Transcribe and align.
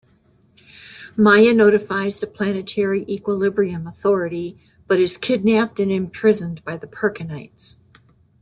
Maia 1.15 1.53
notifies 1.53 2.19
the 2.19 2.25
"Planetary 2.25 3.03
Equilibrium 3.07 3.85
Authority", 3.85 4.57
but 4.87 4.99
is 4.99 5.15
kidnapped 5.15 5.79
and 5.79 5.91
imprisoned 5.91 6.63
by 6.63 6.75
the 6.75 6.87
Perkinites. 6.87 7.77